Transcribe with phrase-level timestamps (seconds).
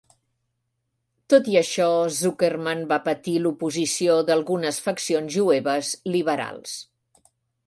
[1.33, 1.89] Tot i això,
[2.19, 6.77] Zuckerman va patir l"oposició d"algunes faccions jueves liberals.